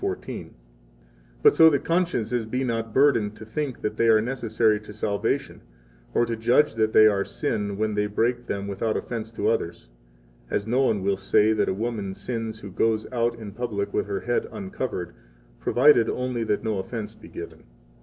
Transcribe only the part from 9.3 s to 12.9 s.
to others; as no one will say that a woman sins who